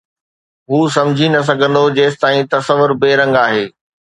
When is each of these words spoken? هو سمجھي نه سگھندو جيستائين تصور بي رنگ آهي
هو 0.69 0.77
سمجھي 0.95 1.27
نه 1.33 1.41
سگھندو 1.49 1.83
جيستائين 1.97 2.45
تصور 2.51 2.89
بي 3.01 3.11
رنگ 3.21 3.33
آهي 3.45 3.65